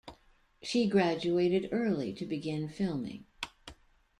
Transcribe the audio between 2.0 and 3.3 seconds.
to begin filming.